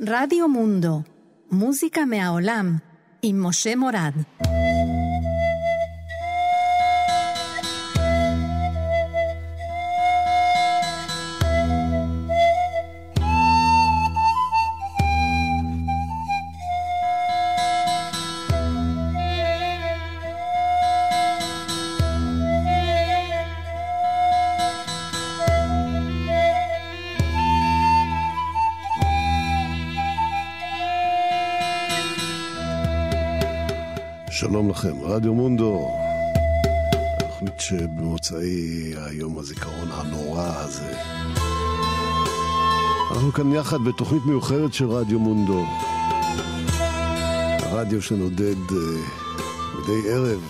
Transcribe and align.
רדיו 0.00 0.48
מונדו, 0.48 1.00
מוזיקה 1.50 2.04
מהעולם, 2.04 2.76
עם 3.22 3.42
משה 3.46 3.76
מורד. 3.76 4.12
רדיו 35.08 35.34
מונדו, 35.34 35.88
תוכנית 37.18 37.60
שבמוצאי 37.60 38.94
היום 38.96 39.38
הזיכרון 39.38 39.88
הנורא 39.90 40.52
הזה. 40.54 40.96
אנחנו 43.10 43.32
כאן 43.32 43.52
יחד 43.52 43.84
בתוכנית 43.84 44.22
מיוחדת 44.26 44.74
של 44.74 44.90
רדיו 44.90 45.18
מונדו. 45.18 45.64
הרדיו 47.62 48.02
שנודד 48.02 48.56
uh, 48.68 48.74
מדי 49.78 50.10
ערב 50.10 50.40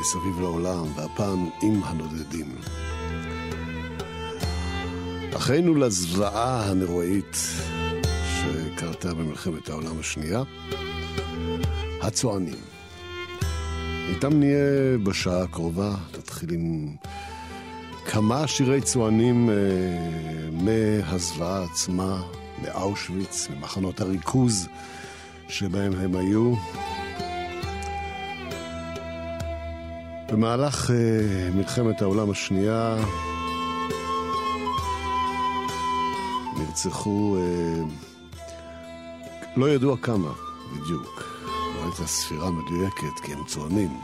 מסביב 0.00 0.40
לעולם, 0.40 0.84
והפעם 0.96 1.48
עם 1.62 1.80
הנודדים. 1.84 2.54
אחינו 5.36 5.74
לזוועה 5.74 6.70
הנוראית 6.70 7.36
שקרתה 8.34 9.14
במלחמת 9.14 9.68
העולם 9.68 10.00
השנייה, 10.00 10.42
הצוענים. 12.02 12.73
איתם 14.08 14.38
נהיה 14.38 14.98
בשעה 15.02 15.42
הקרובה, 15.42 15.94
תתחיל 16.10 16.50
עם 16.52 16.96
כמה 18.06 18.46
שירי 18.46 18.80
צוענים 18.80 19.50
אה, 19.50 19.54
מהזוועה 20.52 21.64
עצמה, 21.64 22.22
מאושוויץ, 22.62 23.48
ממחנות 23.50 24.00
הריכוז 24.00 24.68
שבהם 25.48 25.92
הם 25.92 26.16
היו. 26.16 26.54
במהלך 30.32 30.90
אה, 30.90 31.50
מלחמת 31.54 32.02
העולם 32.02 32.30
השנייה 32.30 32.96
נרצחו, 36.58 37.36
אה, 37.36 37.82
לא 39.56 39.70
ידוע 39.70 39.96
כמה 39.96 40.32
בדיוק. 40.72 41.33
לא 41.94 41.98
הייתה 41.98 42.12
ספירה 42.12 42.50
מדויקת, 42.50 43.20
כי 43.22 43.32
הם 43.32 43.44
צוענים. 43.46 44.00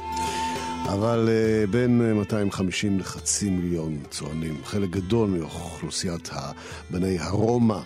אבל 0.85 1.29
uh, 1.29 1.71
בין 1.71 2.15
250 2.15 2.99
לחצי 2.99 3.51
מיליון 3.51 3.99
צוענים, 4.11 4.55
חלק 4.65 4.91
גדול 4.91 5.31
מאוכלוסיית 5.31 6.31
בני 6.91 7.19
הרומא 7.19 7.79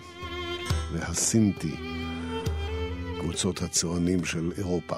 והסינטי, 0.93 1.75
קבוצות 3.19 3.61
הצוענים 3.61 4.25
של 4.25 4.51
אירופה. 4.57 4.95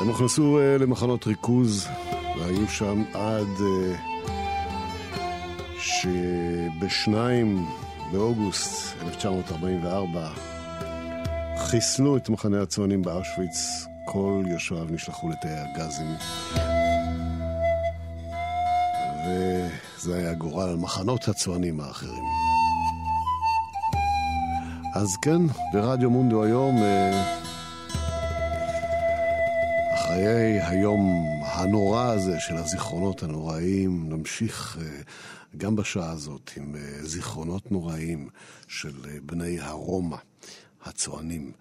הם 0.00 0.08
הוכנסו 0.08 0.58
uh, 0.58 0.82
למחנות 0.82 1.26
ריכוז 1.26 1.86
והיו 2.38 2.68
שם 2.68 3.02
עד 3.12 3.48
שבשניים 5.78 7.66
באוגוסט 8.12 8.96
1944 9.02 10.51
חיסלו 11.66 12.16
את 12.16 12.28
מחנה 12.28 12.62
הצוענים 12.62 13.02
באושוויץ, 13.02 13.86
כל 14.04 14.42
יושביו 14.46 14.84
נשלחו 14.90 15.30
לתאי 15.30 15.50
הגזים. 15.50 16.14
וזה 19.26 20.16
היה 20.16 20.34
גורל 20.34 20.68
על 20.68 20.76
מחנות 20.76 21.28
הצוענים 21.28 21.80
האחרים. 21.80 22.24
אז 24.94 25.16
כן, 25.22 25.40
ברדיו 25.72 26.10
מונדו 26.10 26.44
היום, 26.44 26.76
אה, 26.76 27.34
אחרי 29.94 30.60
היום 30.62 31.24
הנורא 31.42 32.04
הזה 32.04 32.40
של 32.40 32.56
הזיכרונות 32.56 33.22
הנוראיים, 33.22 34.08
נמשיך 34.08 34.78
אה, 34.80 35.02
גם 35.56 35.76
בשעה 35.76 36.10
הזאת 36.10 36.50
עם 36.56 36.76
אה, 36.76 36.80
זיכרונות 37.02 37.72
נוראיים 37.72 38.28
של 38.68 38.92
בני 39.22 39.60
הרומא. 39.60 40.16
הצוענים 40.84 41.52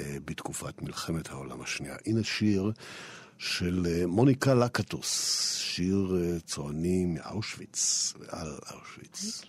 אה, 0.00 0.16
בתקופת 0.24 0.82
מלחמת 0.82 1.30
העולם 1.30 1.60
השנייה. 1.60 1.96
הנה 2.06 2.24
שיר 2.24 2.72
של 3.38 3.86
אה, 3.88 4.06
מוניקה 4.06 4.54
לקטוס, 4.54 5.44
שיר 5.54 6.16
אה, 6.20 6.40
צועני 6.40 7.06
מאושוויץ, 7.06 8.14
ועל 8.18 8.58
אושוויץ. 8.80 9.44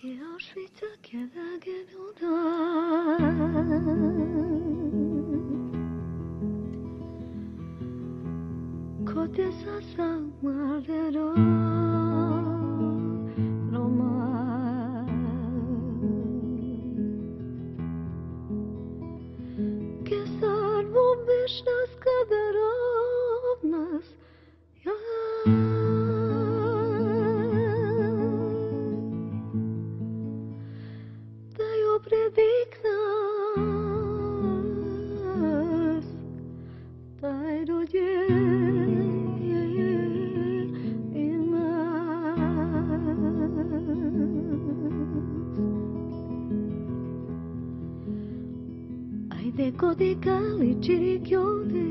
Iubești 21.50 21.64
nas 21.66 21.92
kadar 22.04 22.56
avnas 23.52 24.06
ja. 24.84 24.96
Da 37.20 37.30
kodikaliçi 49.80 51.22
göde 51.30 51.90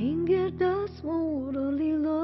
Inger 0.00 0.50
das 0.60 1.04
muro 1.04 1.78
lilo 1.78 2.23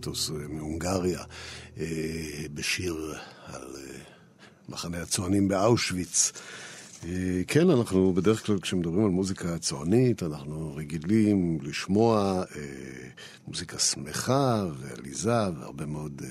אלקטוס 0.00 0.30
אה, 0.30 0.48
מהונגריה, 0.48 1.20
אה, 1.78 1.86
בשיר 2.54 3.14
על 3.46 3.76
אה, 3.76 3.98
מחנה 4.68 5.02
הצוענים 5.02 5.48
באושוויץ. 5.48 6.32
כן, 7.46 7.70
אנחנו 7.70 8.12
בדרך 8.12 8.46
כלל 8.46 8.60
כשמדברים 8.60 9.04
על 9.04 9.10
מוזיקה 9.10 9.58
צוענית, 9.58 10.22
אנחנו 10.22 10.74
רגילים 10.76 11.58
לשמוע 11.62 12.42
מוזיקה 13.48 13.78
שמחה 13.78 14.64
ועליזה 14.78 15.48
והרבה 15.58 15.86
מאוד 15.86 16.22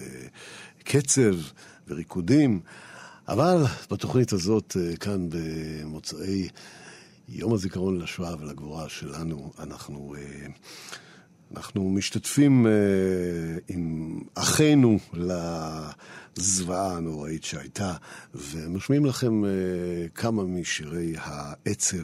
קצב 0.84 1.36
וריקודים, 1.88 2.60
אבל 3.28 3.64
בתוכנית 3.92 4.34
הזאת, 4.34 4.78
כאן 5.00 5.30
במוצאי 5.30 6.50
יום 7.30 7.54
הזיכרון 7.54 8.00
לשואה 8.00 8.36
ולגבורה 8.40 8.90
שלנו, 8.90 9.52
אנחנו... 9.60 10.16
אה, 10.18 10.48
אנחנו 11.56 11.90
משתתפים 11.90 12.68
אה, 12.68 12.72
עם 13.68 14.20
אחינו 14.36 15.00
לזוועה 15.14 16.98
הנוראית 16.98 17.44
שהייתה, 17.44 17.94
ומשמיעים 18.34 19.06
לכם 19.06 19.46
אה, 19.46 19.50
כמה 20.16 20.44
משירי 20.44 21.14
העצב 21.18 22.04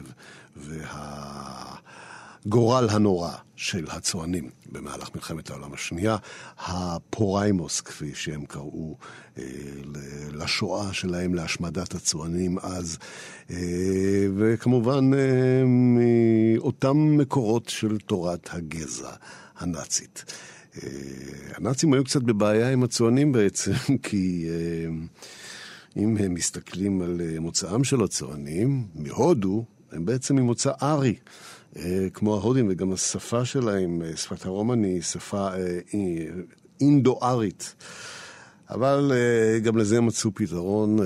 והגורל 2.46 2.88
הנורא 2.90 3.32
של 3.56 3.84
הצוענים 3.90 4.50
במהלך 4.72 5.10
מלחמת 5.14 5.50
העולם 5.50 5.72
השנייה, 5.72 6.16
הפוריימוס, 6.58 7.80
כפי 7.80 8.14
שהם 8.14 8.44
קראו 8.44 8.96
אה, 9.38 9.44
לשואה 10.32 10.92
שלהם, 10.92 11.34
להשמדת 11.34 11.94
הצוענים 11.94 12.58
אז, 12.58 12.98
אה, 13.50 13.56
וכמובן 14.36 15.14
אה, 15.14 15.18
מאותם 15.66 16.96
מקורות 16.96 17.68
של 17.68 17.98
תורת 17.98 18.48
הגזע 18.52 19.12
הנאצית. 19.58 20.24
אה, 20.82 20.88
הנאצים 21.56 21.92
היו 21.92 22.04
קצת 22.04 22.22
בבעיה 22.22 22.72
עם 22.72 22.82
הצוענים 22.82 23.32
בעצם, 23.32 23.72
כי 24.02 24.46
אה, 24.48 24.90
אם 25.96 26.16
הם 26.16 26.34
מסתכלים 26.34 27.02
על 27.02 27.20
אה, 27.20 27.40
מוצאם 27.40 27.84
של 27.84 28.04
הצוענים, 28.04 28.86
מהודו, 28.94 29.64
הם 29.92 30.04
בעצם 30.04 30.36
ממוצא 30.36 30.72
ארי. 30.82 31.14
אה, 31.76 32.06
כמו 32.14 32.34
ההודים, 32.34 32.66
וגם 32.70 32.92
השפה 32.92 33.44
שלהם, 33.44 34.02
אה, 34.02 34.16
שפת 34.16 34.46
הרומן 34.46 34.84
היא 34.84 35.02
שפה 35.02 35.48
אה, 35.54 35.78
אי- 35.94 36.26
אינדו-ארית. 36.80 37.74
אבל 38.70 39.12
גם 39.62 39.76
לזה 39.76 40.00
מצאו 40.00 40.30
פתרון 40.34 40.96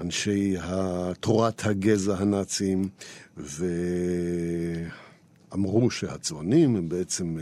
אנשי 0.00 0.54
תורת 1.20 1.66
הגזע 1.66 2.16
הנאצים, 2.18 2.88
ואמרו 5.52 5.90
שהצוענים 5.90 6.76
הם 6.76 6.88
בעצם 6.88 7.36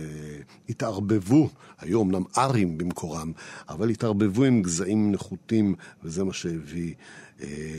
התערבבו, 0.69 1.49
היו 1.79 2.03
אמנם 2.03 2.23
ארים 2.39 2.79
במקורם, 2.79 3.33
אבל 3.69 3.91
התערבבו 3.91 4.45
עם 4.45 4.63
גזעים 4.63 5.13
נחותים, 5.13 5.75
וזה 6.05 6.25
מה 6.25 6.33
שהביא 6.33 6.95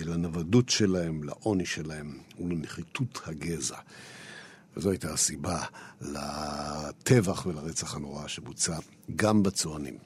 לנוודות 0.06 0.70
שלהם, 0.70 1.24
לעוני 1.24 1.66
שלהם 1.66 2.18
ולנחיתות 2.40 3.20
הגזע. 3.26 3.78
וזו 4.78 4.90
הייתה 4.90 5.14
הסיבה 5.14 5.64
לטבח 6.02 7.46
ולרצח 7.46 7.96
הנורא 7.96 8.28
שבוצע 8.28 8.80
גם 9.16 9.44
בצוענים 9.44 9.98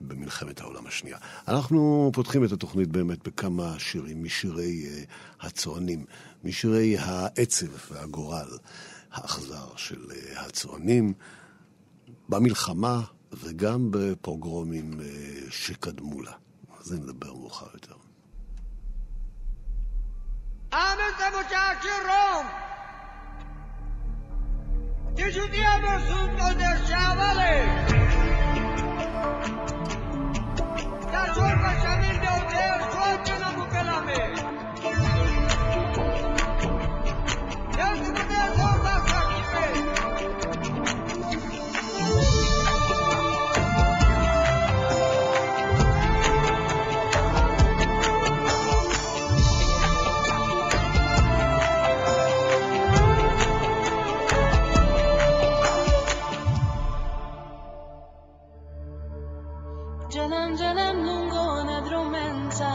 במלחמת 0.00 0.60
העולם 0.60 0.86
השנייה. 0.86 1.18
אנחנו 1.48 2.10
פותחים 2.14 2.44
את 2.44 2.52
התוכנית 2.52 2.88
באמת 2.88 3.28
בכמה 3.28 3.78
שירים 3.78 4.24
משירי 4.24 4.86
uh, 4.86 5.46
הצוענים, 5.46 6.04
משירי 6.44 6.98
העצב 6.98 7.66
והגורל 7.90 8.58
האכזר 9.12 9.76
של 9.76 10.04
uh, 10.10 10.40
הצוענים 10.40 11.12
במלחמה 12.28 13.02
וגם 13.32 13.88
בפוגרומים 13.90 14.92
uh, 14.92 15.04
שקדמו 15.50 16.22
לה. 16.22 16.32
על 16.78 16.84
זה 16.84 16.96
נדבר 16.96 17.34
מאוחר 17.34 17.66
יותר. 17.74 18.03
Ahmet 20.74 21.18
de 21.20 21.30
mutakir 21.36 22.00
Rom. 22.08 22.46
Discutiamo 25.14 25.92
sul 26.06 26.26
Coderciavale. 26.38 27.54
Da 31.12 31.34
sorba 31.34 31.70
Şamil 31.82 32.16
de 32.22 32.30
odaya 32.38 32.78
sortuna 32.92 33.50
bu 33.56 33.64
kalamı. 33.72 34.20
Yazgı 37.78 38.10
bu 38.12 38.34
da 38.34 38.73
Gelen 60.14 60.54
gelen 60.56 60.96
lungone 61.04 61.80
drumența 61.84 62.72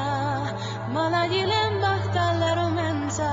Mă 0.91 1.07
la 1.11 1.23
ghilen 1.27 1.73
bahta 1.81 2.35
la 2.39 2.51
rumența 2.61 3.29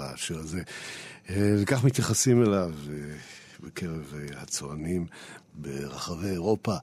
השיר 0.00 0.38
הזה. 0.38 0.62
אה, 1.30 1.54
וכך 1.58 1.84
מתייחסים 1.84 2.42
אליו 2.42 2.72
בקרב 3.60 4.14
הצוענים 4.36 5.06
ברחבי 5.54 6.28
אירופה. 6.28 6.76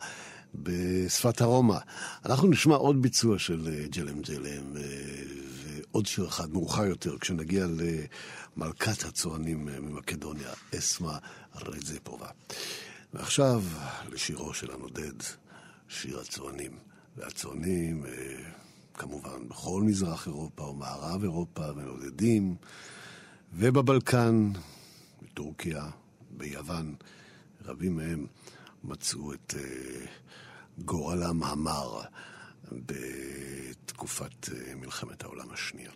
בשפת 0.55 1.41
הרומא. 1.41 1.77
אנחנו 2.25 2.47
נשמע 2.47 2.75
עוד 2.75 3.01
ביצוע 3.01 3.39
של 3.39 3.86
ג'לם 3.89 4.21
ג'לם 4.21 4.63
ועוד 5.63 6.05
שיר 6.05 6.27
אחד 6.27 6.53
מאוחר 6.53 6.86
יותר, 6.86 7.17
כשנגיע 7.17 7.65
למלכת 8.57 9.05
הצוענים 9.05 9.65
ממקדוניה, 9.65 10.51
אסמה 10.77 11.17
רזפובה. 11.55 12.27
ועכשיו 13.13 13.63
לשירו 14.12 14.53
של 14.53 14.71
הנודד, 14.71 15.13
שיר 15.89 16.19
הצוענים. 16.19 16.71
והצוענים 17.17 18.05
כמובן 18.93 19.47
בכל 19.47 19.81
מזרח 19.81 20.27
אירופה 20.27 20.63
ומערב 20.63 21.24
אירופה, 21.24 21.71
מנודדים, 21.75 22.55
ובבלקן, 23.59 24.51
בטורקיה, 25.21 25.83
ביוון, 26.31 26.95
רבים 27.65 27.95
מהם 27.95 28.27
מצאו 28.83 29.33
את 29.33 29.53
uh, 29.53 30.83
גורלם 30.85 31.43
המר 31.43 32.01
בתקופת 32.71 34.45
uh, 34.45 34.75
מלחמת 34.75 35.23
העולם 35.23 35.51
השנייה. 35.53 35.91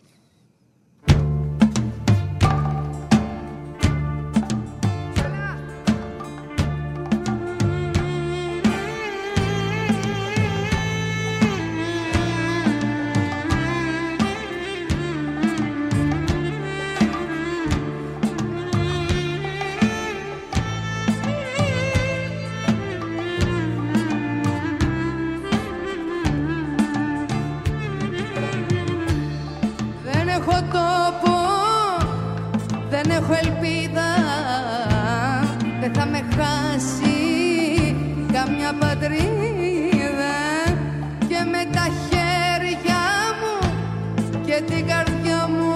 כן, 1.06 1.31
χάσει 36.42 37.96
καμιά 38.32 38.72
πατρίδα 38.78 40.38
και 41.28 41.40
με 41.52 41.62
τα 41.72 41.86
χέρια 42.08 43.02
μου 43.40 43.68
και 44.44 44.62
την 44.66 44.86
καρδιά 44.86 45.48
μου. 45.48 45.74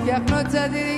Φτιάχνω 0.00 0.48
τσαντήρι 0.48 0.97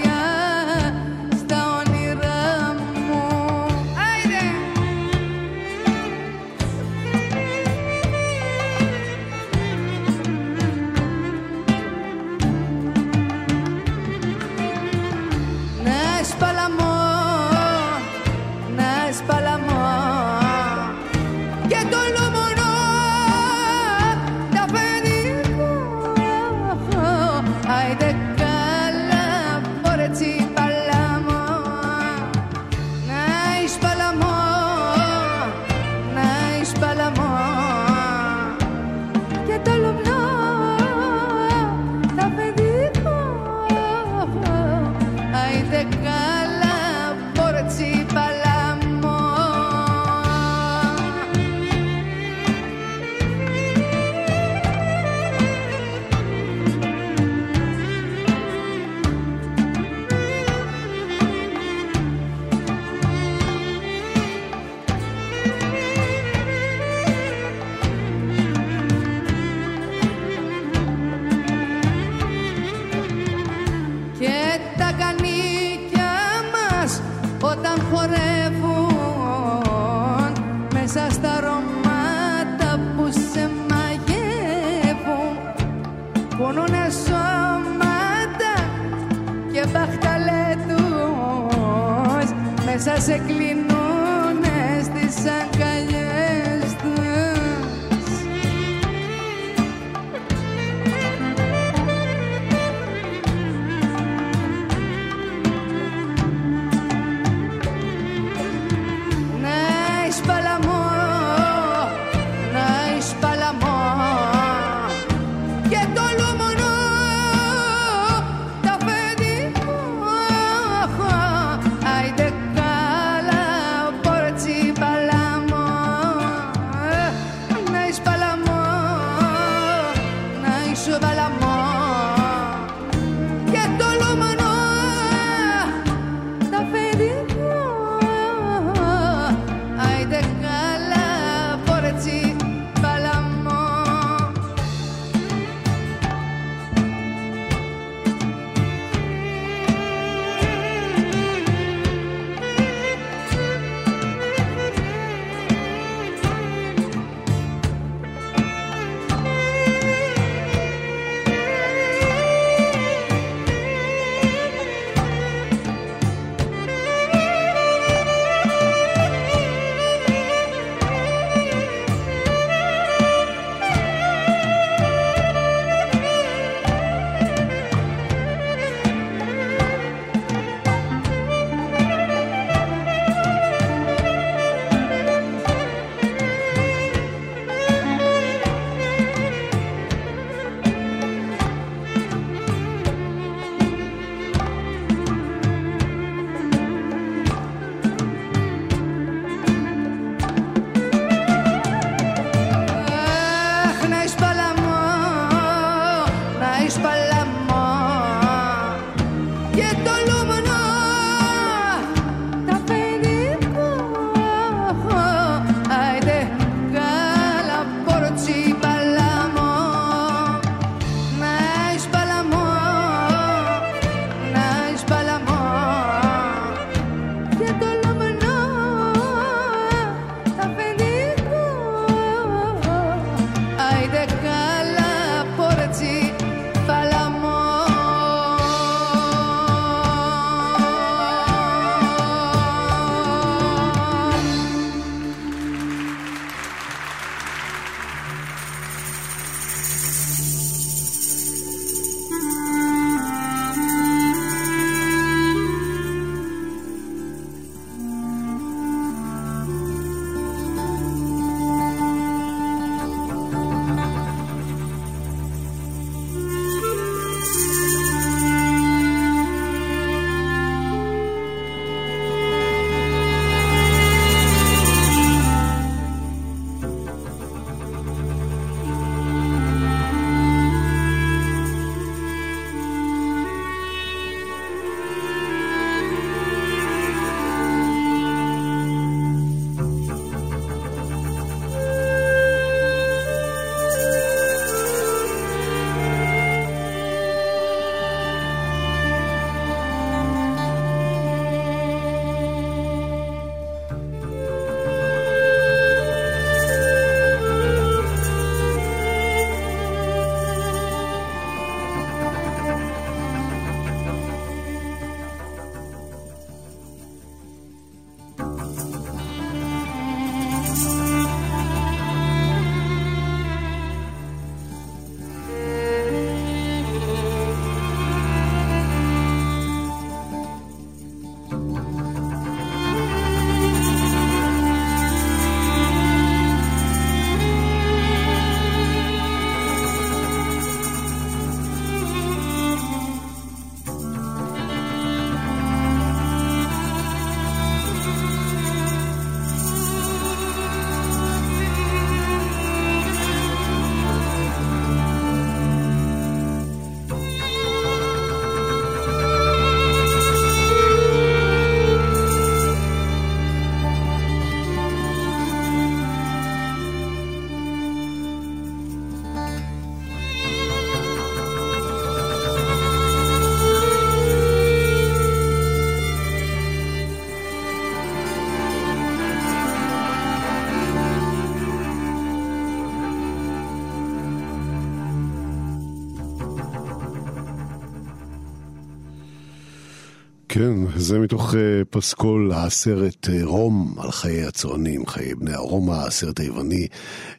זה 390.81 390.99
מתוך 390.99 391.35
uh, 391.35 391.37
פסקול 391.71 392.33
הסרט 392.33 393.07
uh, 393.07 393.25
רום 393.25 393.75
על 393.79 393.91
חיי 393.91 394.25
הצוענים, 394.25 394.87
חיי 394.87 395.15
בני 395.15 395.33
הרומא, 395.33 395.73
הסרט 395.73 396.21
היווני, 396.21 396.67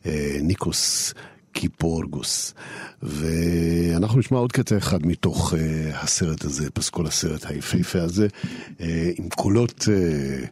uh, 0.03 0.07
ניקוס 0.41 1.13
קיפורגוס. 1.53 2.53
ואנחנו 3.03 4.19
נשמע 4.19 4.37
עוד 4.37 4.51
קטע 4.51 4.77
אחד 4.77 5.05
מתוך 5.05 5.53
uh, 5.53 5.57
הסרט 5.95 6.43
הזה, 6.43 6.71
פסקול 6.71 7.07
הסרט 7.07 7.45
היפהפה 7.45 8.01
הזה, 8.01 8.27
uh, 8.77 8.83
עם 9.15 9.29
קולות 9.29 9.81
uh, 9.81 10.47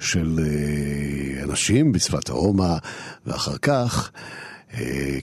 של 0.00 0.38
uh, 0.38 1.44
אנשים 1.44 1.92
בשפת 1.92 2.28
הרומא, 2.28 2.76
ואחר 3.26 3.58
כך 3.58 4.10
uh, 4.70 4.74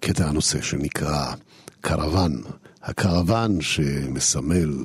קטע 0.02 0.28
הנושא 0.28 0.62
שנקרא 0.62 1.34
קרוון. 1.82 2.42
הקרוון 2.83 3.61
שמסמל 3.61 4.85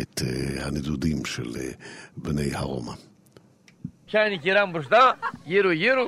את 0.00 0.20
uh, 0.20 0.66
הנדודים 0.66 1.24
של 1.24 1.50
uh, 1.50 1.74
בני 2.16 2.50
הרומא. 2.54 2.92
Πιάνει 4.06 4.38
κυρά 4.38 4.66
μου 4.66 4.72
μπροστά, 4.72 5.18
γύρω 5.44 5.70
γύρω. 5.70 6.06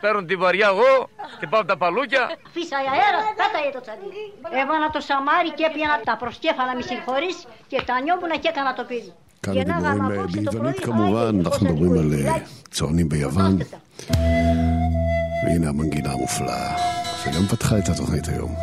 Παίρνουν 0.00 0.26
τη 0.26 0.36
βαριά 0.36 0.66
εγώ, 0.66 1.08
χτυπάω 1.34 1.64
τα 1.64 1.76
παλούκια. 1.76 2.24
Φύσα 2.52 2.76
αέρα, 2.76 3.20
πέταγε 3.40 3.70
το 3.72 3.80
τσαντί. 3.80 4.24
Έβανα 4.62 4.90
το 4.90 5.00
σαμάρι 5.00 5.52
και 5.52 5.64
έπιανα 5.64 6.00
τα 6.04 6.16
προσκέφαλα 6.16 6.76
μη 6.76 6.82
συγχωρείς 6.82 7.36
και 7.68 7.82
τα 7.86 8.00
νιώμουνα 8.00 8.36
και 8.36 8.48
έκανα 8.48 8.74
το 8.74 8.84
πίδι. 8.84 9.12
כאן 9.40 9.52
דיבורים 9.52 10.26
uh, 10.26 10.50
ביוונית 10.50 10.80
כמובן, 10.80 11.40
אנחנו 11.40 11.66
מדברים 11.66 11.92
על 11.92 12.12
uh, 12.12 12.70
צוענים 12.70 13.08
ביוון. 13.08 13.58
והנה 15.44 15.68
המנגינה 15.68 16.12
המופלאה, 16.12 16.78
שגם 17.22 17.46
פתחה 17.46 17.78
את 17.78 17.88
התוכנית 17.88 18.28
היום. 18.28 18.54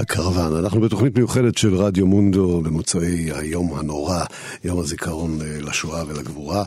הקרוון. 0.00 0.56
אנחנו 0.56 0.80
בתוכנית 0.80 1.16
מיוחדת 1.16 1.58
של 1.58 1.74
רדיו 1.74 2.06
מונדו 2.06 2.60
במוצאי 2.60 3.30
היום 3.34 3.74
הנורא, 3.74 4.24
יום 4.64 4.80
הזיכרון 4.80 5.38
אה, 5.40 5.60
לשואה 5.60 6.04
ולגבורה. 6.08 6.64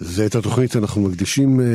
ואת 0.00 0.34
התוכנית 0.34 0.76
אנחנו 0.76 1.02
מקדישים 1.02 1.60
אה, 1.60 1.66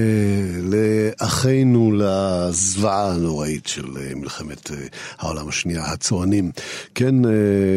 לאחינו 0.62 1.92
לזוועה 1.92 3.12
הנוראית 3.12 3.68
של 3.68 3.98
אה, 3.98 4.16
מלחמת 4.16 4.72
העולם 5.20 5.50
השנייה, 5.50 5.86
הצוענים. 5.86 6.52
כן, 6.96 7.16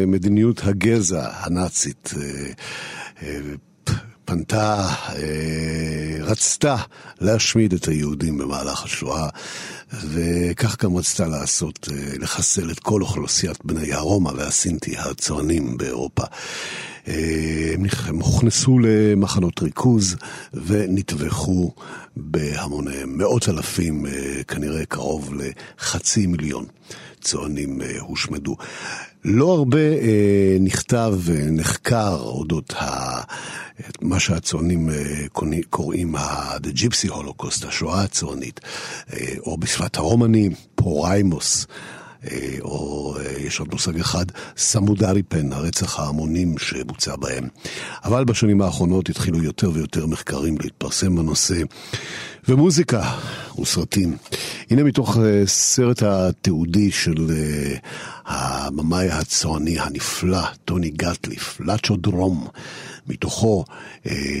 מדיניות 0.07 0.61
הגזע 0.63 1.29
הנאצית. 1.33 2.13
פנתה, 4.25 4.87
רצתה 6.21 6.75
להשמיד 7.21 7.73
את 7.73 7.87
היהודים 7.87 8.37
במהלך 8.37 8.83
השואה, 8.83 9.29
וכך 9.93 10.83
גם 10.83 10.97
רצתה 10.97 11.27
לעשות, 11.27 11.89
אה, 11.91 12.17
לחסל 12.19 12.71
את 12.71 12.79
כל 12.79 13.01
אוכלוסיית 13.01 13.65
בני 13.65 13.93
הרומא 13.93 14.29
והסינטי 14.29 14.97
הצוענים 14.97 15.77
באירופה. 15.77 16.23
אה, 17.07 17.73
הם 18.05 18.15
הוכנסו 18.15 18.79
למחנות 18.79 19.61
ריכוז 19.61 20.15
ונטבחו 20.53 21.71
בהמוניהם. 22.15 23.17
מאות 23.17 23.49
אלפים, 23.49 24.05
אה, 24.05 24.43
כנראה 24.47 24.85
קרוב 24.85 25.33
לחצי 25.33 26.27
מיליון 26.27 26.65
צוענים 27.25 27.81
הושמדו. 27.99 28.55
לא 29.25 29.53
הרבה 29.53 29.79
אה, 29.79 30.57
נכתב 30.59 31.13
ונחקר 31.23 32.17
אודות 32.19 32.73
ה, 32.73 33.21
מה 34.01 34.19
שהצוענים 34.19 34.89
אה, 34.89 34.95
קוראים 35.69 36.15
ה-The 36.15 36.67
Gypsy 36.67 37.09
Holocaust, 37.09 37.67
השואה 37.67 38.03
הצוענית, 38.03 38.59
אה, 39.13 39.19
או 39.39 39.57
בשפת 39.57 39.97
הרומנים, 39.97 40.51
פוריימוס. 40.75 41.67
אה, 42.31 42.57
או 42.61 43.15
אה, 43.19 43.31
יש 43.39 43.59
עוד 43.59 43.67
מושג 43.71 43.99
אחד, 43.99 44.25
סמודריפן, 44.57 45.53
הרצח 45.53 45.99
ההמונים 45.99 46.57
שבוצע 46.57 47.15
בהם. 47.15 47.47
אבל 48.03 48.23
בשנים 48.25 48.61
האחרונות 48.61 49.09
התחילו 49.09 49.43
יותר 49.43 49.71
ויותר 49.73 50.05
מחקרים 50.05 50.55
להתפרסם 50.61 51.15
בנושא, 51.15 51.61
ומוזיקה 52.49 53.11
וסרטים. 53.61 54.17
הנה 54.69 54.83
מתוך 54.83 55.17
אה, 55.17 55.43
סרט 55.45 56.03
התיעודי 56.03 56.91
של 56.91 57.27
הבמאי 58.25 59.09
הצועני 59.09 59.79
הנפלא, 59.79 60.41
טוני 60.65 60.89
גטליף, 60.89 61.59
לאצ'ו 61.59 61.95
דרום, 61.95 62.47
מתוכו 63.07 63.65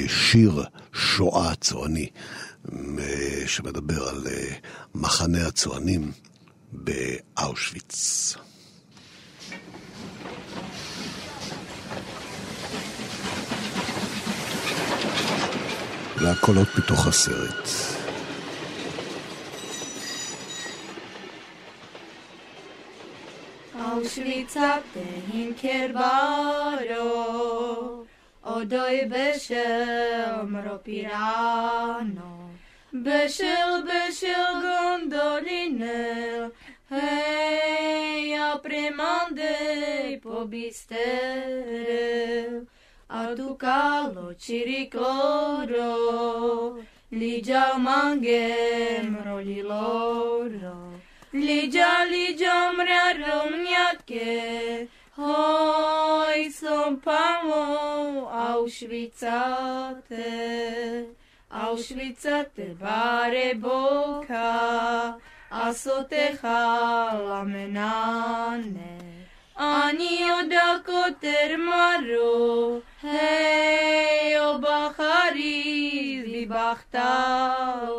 שיר 0.07 0.63
שואה 0.93 1.55
צועני. 1.55 2.07
שמדבר 3.45 4.07
על 4.07 4.23
מחנה 4.95 5.47
הצוענים. 5.47 6.11
באושוויץ. 6.75 8.33
והקולות 16.17 16.67
בתוך 16.77 17.07
הסרט. 17.07 17.94
Auschwitz'a 23.95 24.83
tehim 24.93 25.55
baro, 25.93 27.07
odoi 28.43 29.07
beszél 29.07 30.43
mropirano, 30.51 32.33
beszél, 32.91 33.83
beszél 33.87 34.51
gondolinel, 34.65 36.51
heia 36.89 38.59
premandei 38.61 40.19
pobisterel, 40.19 41.03
aducalo 43.07 44.35
ciricloro, 44.37 45.93
ligia 47.11 47.77
mangem 47.77 49.17
roliloro. 49.23 50.94
Lidzia, 51.35 52.03
lidzia, 52.07 52.71
mria, 52.71 53.13
rumniatkie, 53.13 54.87
hoj, 55.17 56.51
są 56.51 56.97
pamą, 57.01 58.29
auschwitzate, 58.31 60.23
auschwitzate, 61.49 62.65
bare 62.79 63.55
boka, 63.55 65.17
asote 65.49 66.37
halamenane. 66.41 67.75
Ani 69.55 70.31
odako 70.31 71.11
termaro, 71.19 72.81
hej, 73.01 74.37
obachari, 74.39 76.23
zbibachtalo. 76.23 77.95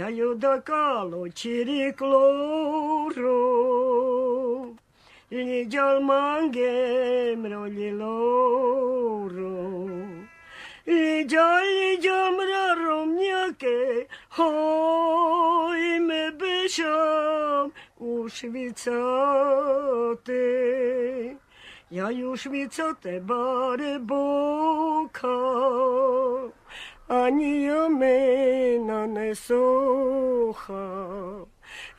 Я 0.00 0.08
юдакало 0.08 1.28
чириклору, 1.28 2.08
Или 5.28 5.64
джалмангем 5.68 7.44
ролилору. 7.52 8.70
Или 10.86 11.26
джали 11.28 12.00
джамраром 12.00 13.14
няке, 13.14 14.08
Хой 14.30 15.98
ме 15.98 16.30
бешам 16.30 17.70
у 17.98 18.26
швицате. 18.30 18.96
Я 21.90 22.08
у 22.30 22.36
швицате 22.36 23.20
баре 23.20 23.98
бока, 23.98 25.28
אני 27.10 27.66
יומנה 27.68 29.06
נשוחה 29.06 31.06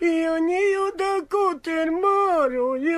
יוני 0.02 0.76
דקות 0.98 1.68
אל 1.68 1.90
מרויי 1.90 2.96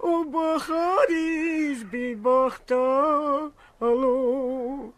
ובחריז 0.00 1.84
ביבחתה 1.90 3.38
алу 3.80 4.94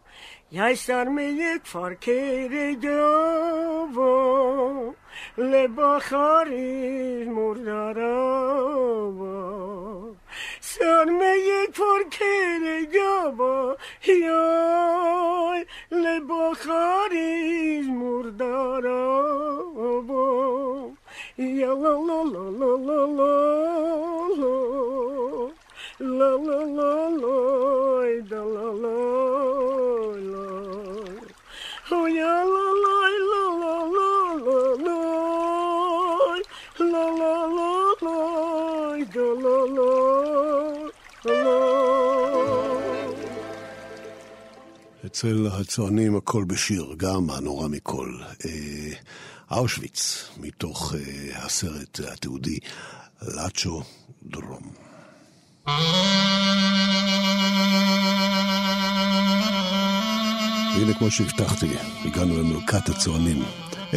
яй 0.51 0.75
сармеек 0.77 1.65
фаркере 1.65 2.75
даво 2.75 4.95
лебахари 5.35 7.25
мурдараво 7.35 9.35
сармеек 10.61 11.75
фаркере 11.75 12.85
даво 12.95 13.75
ё 14.03 15.46
bakar 16.47 17.11
iz 17.11 17.87
murdara 17.87 19.03
bu. 20.07 20.91
Ya 21.37 21.73
la 21.83 21.93
la 22.07 22.19
la 22.33 22.43
la 22.59 22.71
la 22.87 22.99
la. 23.17 23.46
אצל 45.17 45.47
הצוענים 45.51 46.15
הכל 46.15 46.43
בשיר, 46.43 46.93
גם 46.97 47.29
הנורא 47.29 47.67
מכל. 47.67 48.13
אושוויץ, 49.51 50.29
מתוך 50.37 50.93
הסרט 51.35 51.99
התיעודי 51.99 52.57
לאצ'ו 53.21 53.83
דרום. 54.23 54.73
והנה 60.75 60.93
כמו 60.99 61.11
שהבטחתי, 61.11 61.67
הגענו 62.05 62.37
למלכת 62.37 62.89
הצוענים. 62.89 63.43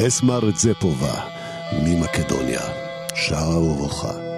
אסמר 0.07 0.41
זפובה 0.57 1.29
ממקדוניה, 1.73 2.63
שרה 3.15 3.59
ובוכה. 3.59 4.30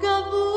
Gabu 0.00 0.47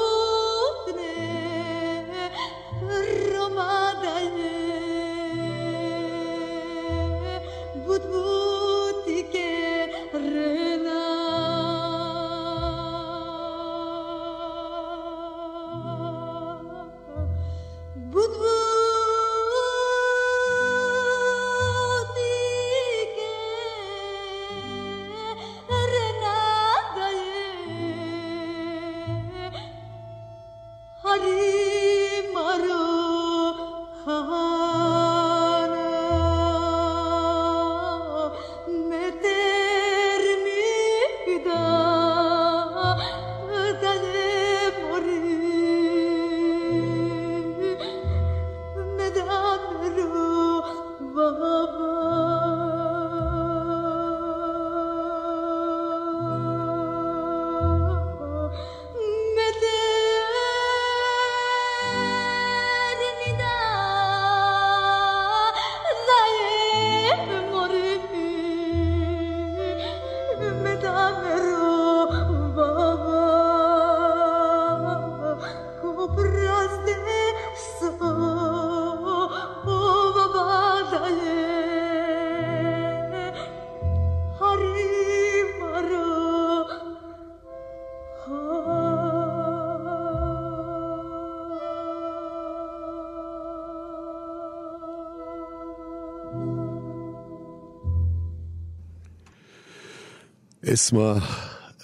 אסמה 100.74 101.14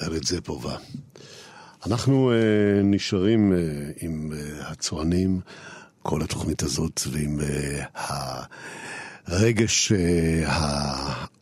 ארדזפובה. 0.02 0.76
אנחנו 1.88 2.32
uh, 2.32 2.84
נשארים 2.84 3.54
uh, 3.54 3.56
עם 4.02 4.32
uh, 4.34 4.64
הצוענים, 4.66 5.40
כל 6.02 6.22
התוכנית 6.22 6.64
הזאת, 6.64 7.02
ועם 7.12 7.40
uh, 7.40 8.04
הרגש 9.28 9.92
uh, 9.92 9.96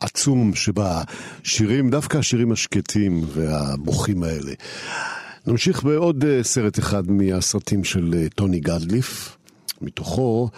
העצום 0.00 0.52
שבשירים, 0.54 1.90
דווקא 1.90 2.18
השירים 2.18 2.52
השקטים 2.52 3.24
והבוכים 3.32 4.22
האלה. 4.22 4.52
נמשיך 5.46 5.82
בעוד 5.82 6.24
uh, 6.24 6.26
סרט 6.42 6.78
אחד 6.78 7.10
מהסרטים 7.10 7.84
של 7.84 8.14
uh, 8.14 8.34
טוני 8.34 8.60
גדליף, 8.60 9.36
מתוכו 9.80 10.48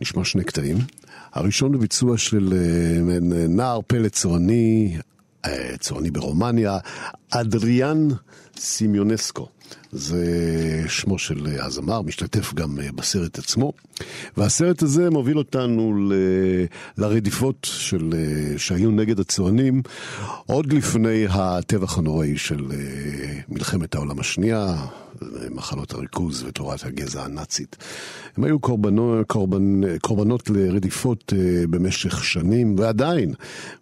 נשמע 0.00 0.24
שני 0.24 0.44
קטעים. 0.44 0.76
הראשון 1.32 1.72
בביצוע 1.72 2.18
של 2.18 2.52
uh, 2.52 3.24
נער 3.48 3.80
פלט 3.86 4.12
צועני, 4.12 4.98
צועני 5.80 6.10
ברומניה, 6.10 6.78
אדריאן 7.30 8.08
סימיונסקו. 8.58 9.48
זה 9.92 10.24
שמו 10.88 11.18
של 11.18 11.46
הזמר, 11.60 12.02
משתתף 12.02 12.54
גם 12.54 12.78
בסרט 12.94 13.38
עצמו. 13.38 13.72
והסרט 14.36 14.82
הזה 14.82 15.10
מוביל 15.10 15.38
אותנו 15.38 16.08
ל... 16.08 16.12
לרדיפות 16.98 17.56
של... 17.70 18.14
שהיו 18.56 18.90
נגד 18.90 19.20
הצוענים 19.20 19.82
עוד 20.46 20.72
לפני 20.72 21.26
הטבח 21.30 21.98
הנוראי 21.98 22.36
של 22.36 22.64
מלחמת 23.48 23.94
העולם 23.94 24.20
השנייה, 24.20 24.86
מחנות 25.50 25.92
הריכוז 25.92 26.42
ותורת 26.42 26.84
הגזע 26.84 27.24
הנאצית. 27.24 27.76
הם 28.36 28.44
היו 28.44 28.58
קורבנו, 28.58 29.22
קורבן, 29.26 29.98
קורבנות 29.98 30.50
לרדיפות 30.50 31.32
במשך 31.70 32.24
שנים, 32.24 32.74
ועדיין 32.78 33.34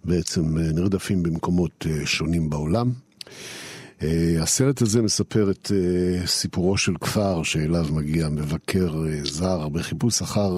בעצם 0.04 0.58
נרדפים 0.58 1.22
במקומות 1.22 1.86
שונים 2.04 2.50
בעולם. 2.50 2.92
Uh, 4.00 4.04
הסרט 4.42 4.82
הזה 4.82 5.02
מספר 5.02 5.50
את 5.50 5.66
uh, 5.66 6.26
סיפורו 6.26 6.78
של 6.78 6.92
כפר 7.00 7.42
שאליו 7.42 7.86
מגיע 7.90 8.28
מבקר 8.28 8.90
uh, 8.90 9.28
זר 9.28 9.68
בחיפוש 9.68 10.22
אחר 10.22 10.52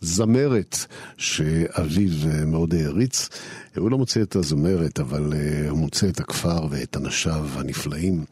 זמרת 0.00 0.76
שאביו 1.16 2.46
מאוד 2.46 2.74
העריץ. 2.74 3.28
הוא 3.76 3.90
לא 3.90 3.98
מוצא 3.98 4.22
את 4.22 4.36
הזמרת, 4.36 5.00
אבל 5.00 5.32
הוא 5.68 5.78
מוצא 5.78 6.08
את 6.08 6.20
הכפר 6.20 6.66
ואת 6.70 6.96
אנשיו 6.96 7.46
הנפלאים. 7.54 8.24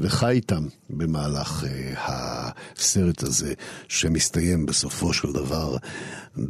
וחי 0.00 0.30
איתם 0.30 0.66
במהלך 0.90 1.64
uh, 1.64 1.98
הסרט 1.98 3.22
הזה, 3.22 3.52
שמסתיים 3.88 4.66
בסופו 4.66 5.12
של 5.12 5.32
דבר 5.32 5.76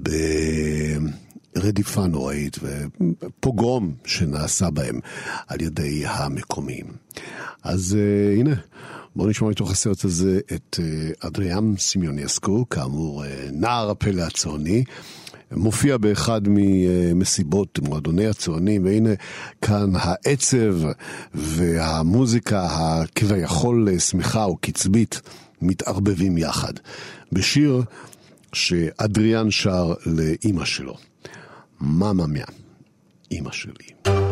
ב... 0.02 0.10
רדיפה 1.56 2.06
נוראית 2.06 2.58
ופוגרום 2.62 3.94
שנעשה 4.04 4.70
בהם 4.70 5.00
על 5.46 5.60
ידי 5.60 6.02
המקומיים. 6.06 6.86
אז 7.62 7.96
uh, 7.96 8.38
הנה, 8.38 8.54
בואו 9.16 9.28
נשמע 9.28 9.48
מתוך 9.48 9.70
הסרט 9.70 10.04
הזה 10.04 10.40
את 10.54 10.78
uh, 10.80 11.26
אדריאם 11.26 11.76
סימיונסקו, 11.76 12.68
כאמור 12.68 13.24
uh, 13.24 13.26
נער 13.52 13.90
הפלא 13.90 14.22
הצועני. 14.22 14.84
מופיע 15.52 15.96
באחד 15.96 16.40
ממסיבות 16.46 17.78
מועדוני 17.78 18.26
הצוענים, 18.26 18.84
והנה 18.84 19.10
כאן 19.62 19.90
העצב 19.94 20.74
והמוזיקה 21.34 22.66
הכביכול 22.70 23.98
שמחה 23.98 24.44
או 24.44 24.56
קצבית 24.56 25.20
מתערבבים 25.62 26.38
יחד. 26.38 26.72
בשיר 27.32 27.82
שאדריאן 28.52 29.50
שר 29.50 29.94
לאימא 30.06 30.64
שלו. 30.64 31.07
מאמא 31.80 32.26
מיה, 32.26 32.46
אימא 33.30 33.52
שלי. 33.52 34.27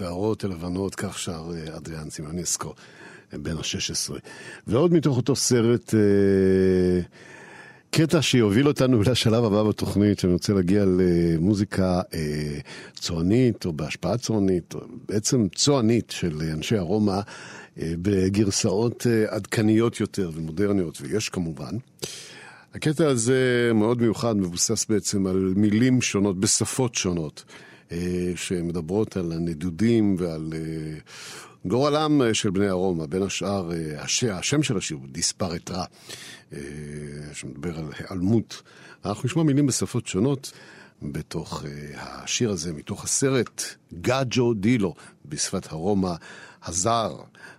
השערות 0.00 0.44
הלבנות, 0.44 0.94
כך 0.94 1.18
שר 1.18 1.42
אה, 1.54 1.76
אדריאן 1.76 2.10
סימניסקו, 2.10 2.74
אה, 3.32 3.38
בן 3.38 3.56
ה-16. 3.56 4.12
ועוד 4.66 4.92
מתוך 4.92 5.16
אותו 5.16 5.36
סרט, 5.36 5.94
אה, 5.94 7.00
קטע 7.90 8.22
שיוביל 8.22 8.68
אותנו 8.68 9.02
לשלב 9.02 9.44
הבא 9.44 9.62
בתוכנית, 9.62 10.18
שאני 10.18 10.32
רוצה 10.32 10.52
להגיע 10.52 10.84
למוזיקה 10.86 12.00
צוענית, 12.94 13.64
או 13.64 13.72
בהשפעה 13.72 14.18
צוענית, 14.18 14.74
או 14.74 14.80
בעצם 15.08 15.46
צוענית 15.54 16.10
של 16.10 16.42
אנשי 16.52 16.76
הרומא, 16.76 17.20
בגרסאות 17.76 19.06
עדכניות 19.28 20.00
יותר 20.00 20.30
ומודרניות, 20.34 20.98
ויש 21.00 21.28
כמובן. 21.28 21.76
הקטע 22.74 23.08
הזה 23.08 23.70
מאוד 23.74 24.02
מיוחד, 24.02 24.36
מבוסס 24.36 24.86
בעצם 24.86 25.26
על 25.26 25.52
מילים 25.56 26.02
שונות, 26.02 26.40
בשפות 26.40 26.94
שונות. 26.94 27.44
אה, 27.92 28.32
שמדברות 28.36 29.16
על 29.16 29.32
הנדודים 29.32 30.16
ועל 30.18 30.52
אה, 30.52 30.98
גורלם 31.64 32.22
אה, 32.22 32.34
של 32.34 32.50
בני 32.50 32.70
ארומה, 32.70 33.06
בין 33.06 33.22
השאר, 33.22 33.70
הש... 33.98 34.24
השם 34.24 34.62
של 34.62 34.76
השיר 34.76 34.96
הוא 34.96 35.08
דיספרטרה, 35.08 35.84
שמדבר 37.32 37.78
על 37.78 37.84
היעלמות. 37.98 38.62
אנחנו 39.04 39.26
נשמע 39.26 39.42
מילים 39.42 39.66
בשפות 39.66 40.06
שונות 40.06 40.52
בתוך 41.02 41.64
השיר 41.96 42.50
הזה, 42.50 42.72
מתוך 42.72 43.04
הסרט 43.04 43.62
גאג'ו 44.00 44.54
דילו, 44.54 44.94
בשפת 45.24 45.72
ארומה, 45.72 46.16
הזר, 46.64 47.16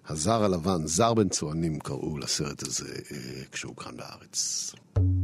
הזר 0.08 0.44
הלבן, 0.44 0.88
זר 0.88 1.14
בן 1.14 1.30
צוענים 1.30 1.80
קראו 1.80 2.18
לסרט 2.18 2.64
הזה 2.64 2.96
כשהוא 3.52 3.76
כאן 3.76 3.98
בארץ. 3.98 4.72
thank 4.96 5.04
you 5.04 5.21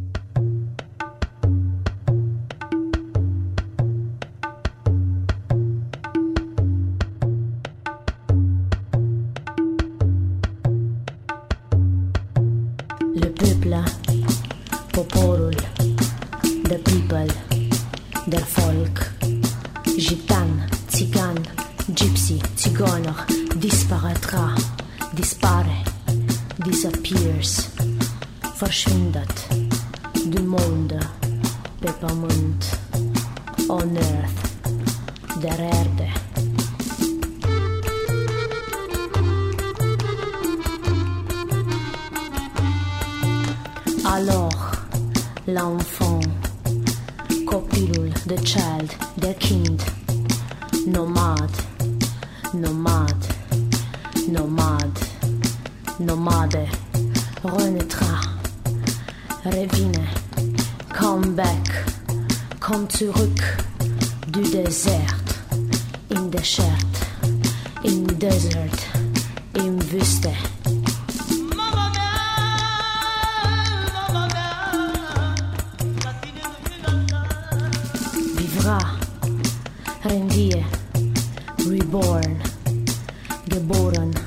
Boran. 83.68 84.26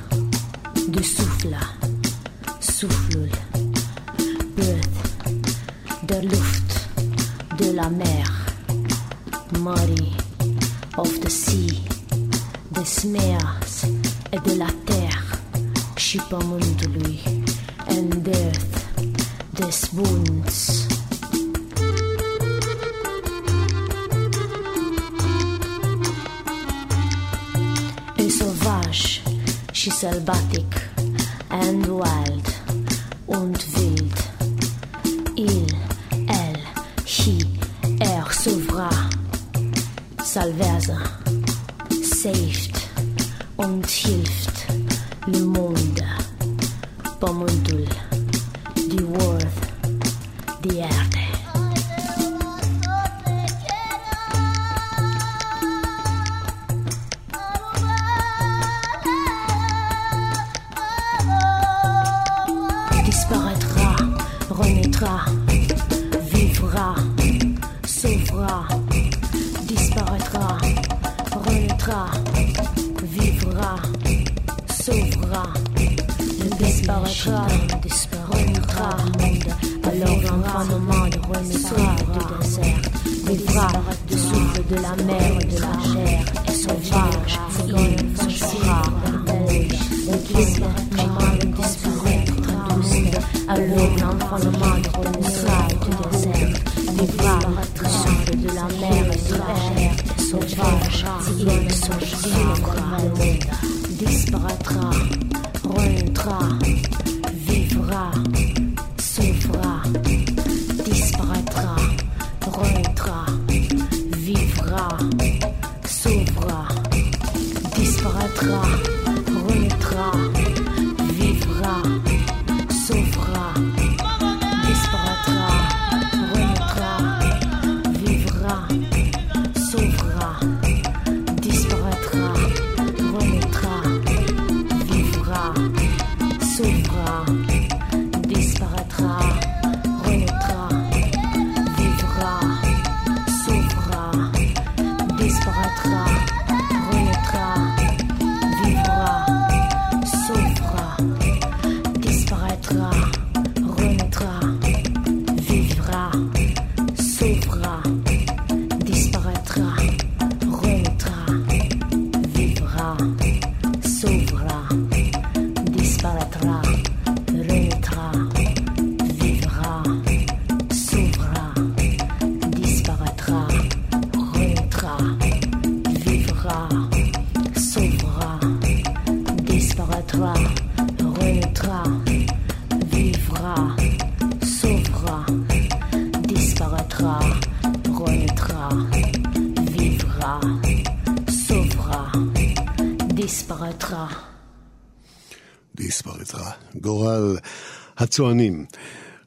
הצוענים. 198.11 198.65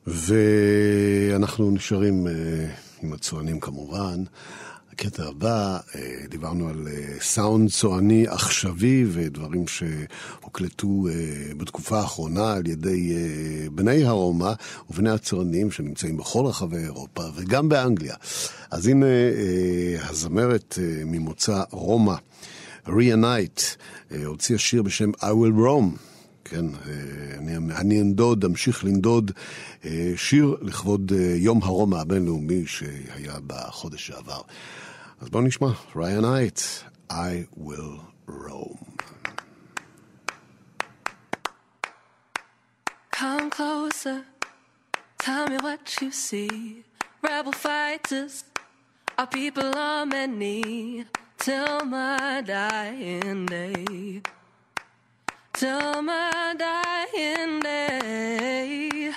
ואנחנו 0.06 1.70
נשארים 1.70 2.26
אה, 2.26 2.32
עם 3.02 3.12
הצוענים 3.12 3.60
כמובן. 3.60 4.24
הקטע 4.92 5.24
הבא, 5.24 5.78
אה, 5.94 6.00
דיברנו 6.28 6.68
על 6.68 6.88
אה, 6.88 7.20
סאונד 7.20 7.70
צועני 7.70 8.26
עכשווי 8.28 9.06
ודברים 9.08 9.64
שהוקלטו 9.68 11.06
בתקופה 11.56 12.00
האחרונה 12.00 12.52
על 12.52 12.66
ידי 12.66 13.12
בני 13.74 14.04
הרומא 14.04 14.52
ובני 14.90 15.10
הצוענים 15.10 15.70
שנמצאים 15.70 16.16
בכל 16.16 16.46
רחבי 16.46 16.76
אירופה 16.76 17.22
וגם 17.34 17.68
באנגליה. 17.68 18.14
אז 18.70 18.86
הנה 18.86 19.06
הזמרת 20.08 20.78
ממוצא 21.04 21.62
רומא, 21.70 22.14
ריה 22.88 23.16
נייט, 23.16 23.60
אה, 24.12 24.24
הוציאה 24.24 24.58
שיר 24.58 24.82
בשם 24.82 25.10
I 25.10 25.22
will 25.22 25.58
roam. 25.58 26.13
כן, 26.44 26.66
אה, 26.66 27.38
אני, 27.38 27.56
אני 27.56 28.00
אנדוד, 28.00 28.44
אמשיך 28.44 28.84
לנדוד 28.84 29.30
אה, 29.84 30.12
שיר 30.16 30.56
לכבוד 30.60 31.12
אה, 31.16 31.34
יום 31.36 31.62
הרומא 31.62 31.96
הבינלאומי 31.96 32.66
שהיה 32.66 33.34
בחודש 33.46 34.06
שעבר. 34.06 34.40
אז 35.20 35.28
בואו 35.28 35.42
נשמע, 35.42 35.68
ריין 35.96 36.20
נייט, 36.20 36.60
I 37.10 37.58
will 37.58 38.00
roam. 38.28 38.78
Come 43.12 43.50
closer, 43.50 44.18
tell 45.18 45.46
me 45.50 45.56
what 45.66 45.84
you 46.00 46.10
see. 46.10 46.84
Rebel 47.22 47.52
fighters, 47.52 48.44
our 49.18 49.28
people 49.38 49.70
are 49.76 50.04
many. 50.04 51.04
Till 51.38 51.84
my 51.84 52.42
dying 52.46 53.44
day. 53.44 54.22
Till 55.64 56.02
my 56.02 56.54
dying 56.58 57.60
day. 57.60 59.12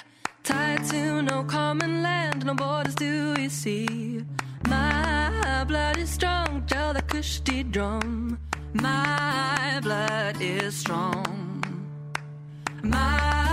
Tied 0.45 0.81
to 0.85 1.21
no 1.21 1.43
common 1.43 2.01
land, 2.01 2.45
no 2.45 2.53
borders 2.53 2.95
do 2.95 3.33
we 3.35 3.49
see. 3.49 4.23
My 4.69 5.65
blood 5.67 5.97
is 5.97 6.09
strong, 6.09 6.63
tell 6.65 6.93
the 6.93 7.01
Kushti 7.01 7.69
drum. 7.69 8.39
My 8.73 9.81
blood 9.83 10.37
is 10.39 10.73
strong. 10.73 11.61
My 12.81 13.46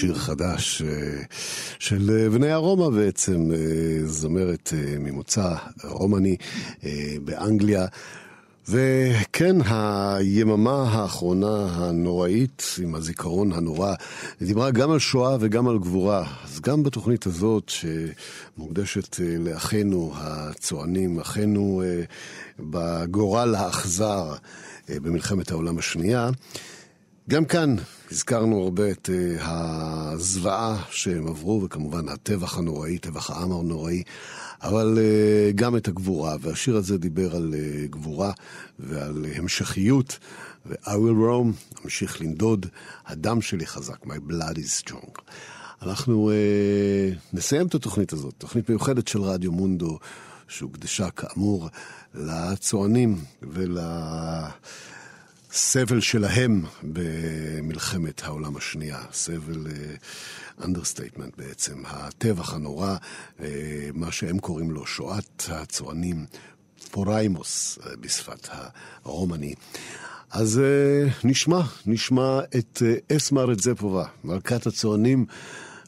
שיר 0.00 0.14
חדש 0.14 0.82
אה, 0.82 1.22
של 1.78 2.10
אה, 2.10 2.30
בני 2.30 2.50
הרומא 2.50 2.88
בעצם, 2.88 3.50
אה, 3.52 4.06
זמרת 4.06 4.72
ממוצא 4.98 5.54
רומני 5.84 6.36
באנגליה. 7.24 7.86
וכן, 8.68 9.56
היממה 9.64 10.82
האחרונה 10.90 11.66
הנוראית, 11.72 12.62
עם 12.82 12.94
הזיכרון 12.94 13.52
הנורא, 13.52 13.94
דיברה 14.42 14.70
גם 14.70 14.90
על 14.90 14.98
שואה 14.98 15.36
וגם 15.40 15.68
על 15.68 15.78
גבורה. 15.78 16.24
אז 16.44 16.60
גם 16.60 16.82
בתוכנית 16.82 17.26
הזאת, 17.26 17.68
שמוקדשת 17.68 19.16
לאחינו 19.38 20.12
הצוענים, 20.16 21.20
אחינו 21.20 21.82
בגורל 22.58 23.54
האכזר 23.54 24.34
במלחמת 24.88 25.50
העולם 25.50 25.78
השנייה, 25.78 26.30
גם 27.30 27.44
כאן 27.44 27.76
הזכרנו 28.10 28.62
הרבה 28.62 28.90
את 28.90 29.08
uh, 29.08 29.42
הזוועה 29.44 30.82
שהם 30.90 31.28
עברו, 31.28 31.62
וכמובן 31.64 32.08
הטבח 32.08 32.58
הנוראי, 32.58 32.98
טבח 32.98 33.30
העם 33.30 33.52
הנוראי, 33.52 34.02
אבל 34.62 34.98
uh, 34.98 35.52
גם 35.56 35.76
את 35.76 35.88
הגבורה. 35.88 36.36
והשיר 36.40 36.76
הזה 36.76 36.98
דיבר 36.98 37.36
על 37.36 37.54
uh, 37.54 37.90
גבורה 37.90 38.32
ועל 38.78 39.26
המשכיות, 39.34 40.18
ו-I 40.66 40.88
will 40.88 41.28
roam, 41.28 41.80
אמשיך 41.84 42.20
לנדוד, 42.20 42.66
הדם 43.06 43.42
שלי 43.42 43.66
חזק, 43.66 44.04
my 44.04 44.30
blood 44.30 44.56
is 44.56 44.88
strong. 44.88 45.20
אנחנו 45.82 46.30
uh, 46.30 47.36
נסיים 47.36 47.66
את 47.66 47.74
התוכנית 47.74 48.12
הזאת, 48.12 48.34
תוכנית 48.38 48.68
מיוחדת 48.68 49.08
של 49.08 49.20
רדיו 49.20 49.52
מונדו, 49.52 49.98
שהוקדשה 50.48 51.10
כאמור 51.10 51.68
לצוענים 52.14 53.18
ול... 53.42 53.78
הסבל 55.52 56.00
שלהם 56.00 56.62
במלחמת 56.82 58.22
העולם 58.24 58.56
השנייה, 58.56 58.98
סבל 59.12 59.66
understatement 60.64 61.34
אה, 61.34 61.36
בעצם, 61.36 61.82
הטבח 61.86 62.54
הנורא, 62.54 62.96
אה, 63.38 63.42
מה 63.94 64.12
שהם 64.12 64.38
קוראים 64.38 64.70
לו 64.70 64.86
שואת 64.86 65.44
הצוענים, 65.48 66.26
פוריימוס 66.90 67.78
אה, 67.78 67.96
בשפת 68.00 68.48
הרומני. 69.02 69.54
אז 70.30 70.60
אה, 70.60 71.26
נשמע, 71.26 71.60
נשמע 71.86 72.40
את 72.58 72.82
אה, 72.82 73.16
אסמה 73.16 73.42
רדז'פובה, 73.42 74.04
מלכת 74.24 74.66
הצוענים, 74.66 75.26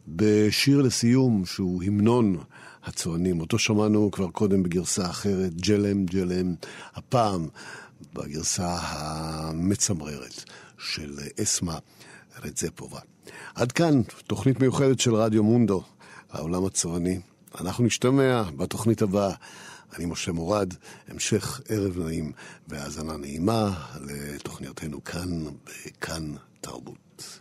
בשיר 0.08 0.82
לסיום 0.82 1.46
שהוא 1.46 1.82
המנון 1.82 2.36
הצוענים. 2.84 3.40
אותו 3.40 3.58
שמענו 3.58 4.10
כבר 4.10 4.30
קודם 4.30 4.62
בגרסה 4.62 5.10
אחרת, 5.10 5.54
ג'לם 5.54 6.04
ג'לם. 6.04 6.54
הפעם 6.94 7.48
בגרסה 8.12 8.78
המצמררת 8.80 10.44
של 10.78 11.18
אסמה 11.42 11.78
רדזפובה. 12.42 13.00
עד 13.54 13.72
כאן 13.72 14.02
תוכנית 14.26 14.60
מיוחדת 14.60 15.00
של 15.00 15.14
רדיו 15.14 15.44
מונדו, 15.44 15.82
העולם 16.30 16.64
הצועני. 16.64 17.20
אנחנו 17.60 17.84
נשתמע 17.84 18.42
בתוכנית 18.56 19.02
הבאה. 19.02 19.34
אני 19.96 20.06
משה 20.06 20.32
מורד, 20.32 20.74
המשך 21.08 21.60
ערב 21.68 21.98
נעים 21.98 22.32
והאזנה 22.68 23.16
נעימה 23.16 23.88
לתוכניותינו 24.00 25.04
כאן, 25.04 25.44
בכאן 25.86 26.34
תרבות. 26.60 27.38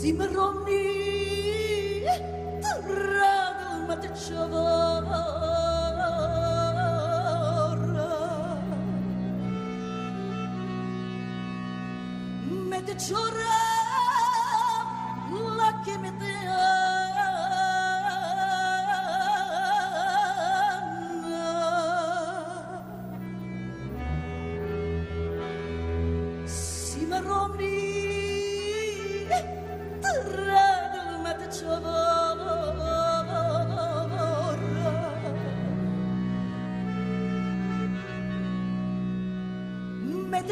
Zimmeroni, 0.00 0.80
Torrado, 2.62 3.86
Matechora. 3.86 5.20
Matechora. 12.70 13.69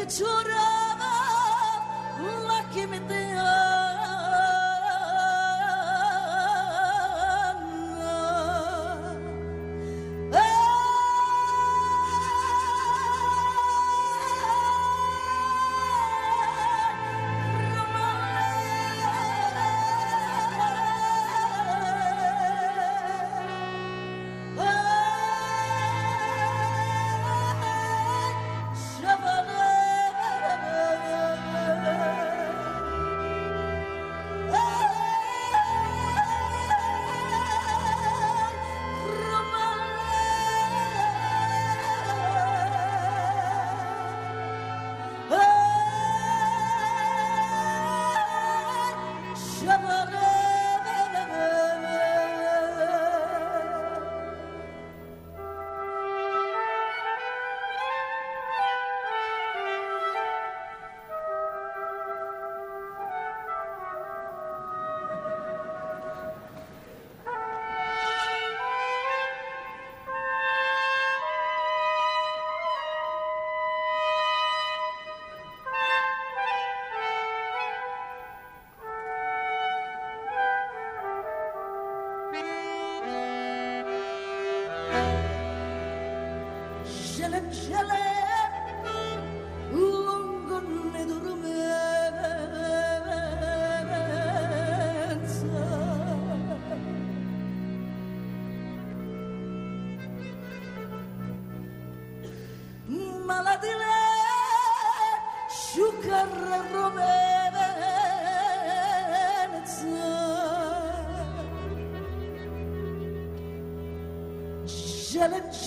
llorar. 0.09 0.68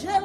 Je 0.01 0.22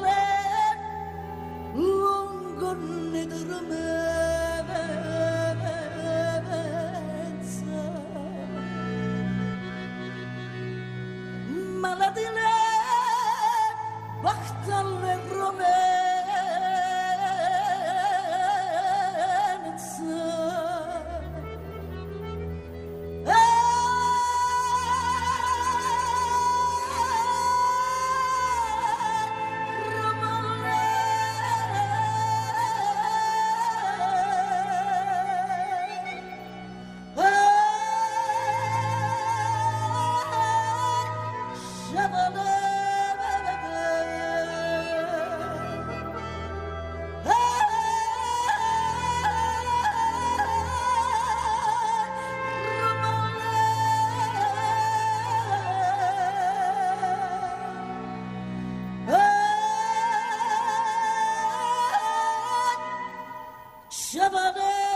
רדיו 64.16 64.87